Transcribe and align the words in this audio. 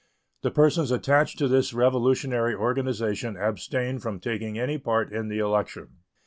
The 0.41 0.49
persons 0.49 0.89
attached 0.89 1.37
to 1.37 1.47
this 1.47 1.75
revolutionary 1.75 2.55
organization 2.55 3.37
abstained 3.37 4.01
from 4.01 4.19
taking 4.19 4.57
any 4.57 4.79
part 4.79 5.11
in 5.13 5.27
the 5.27 5.37
election. 5.37 5.97